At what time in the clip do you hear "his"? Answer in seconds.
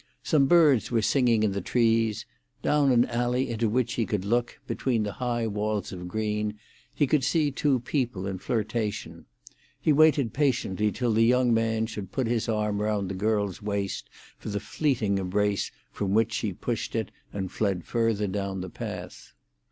12.25-12.49